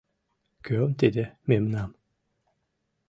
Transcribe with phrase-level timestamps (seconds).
[0.65, 1.91] —Кӧм тиде «мемнам»?